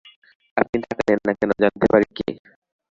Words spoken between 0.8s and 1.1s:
টাকা